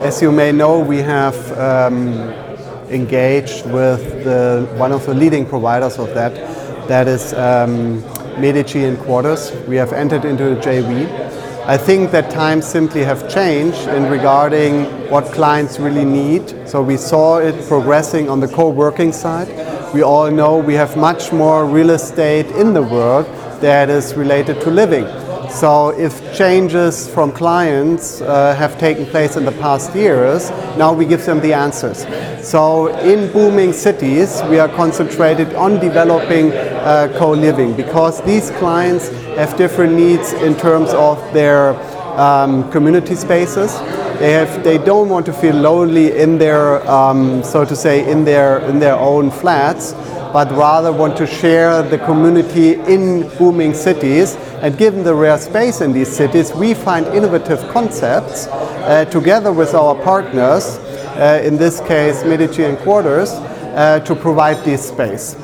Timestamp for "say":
47.76-48.10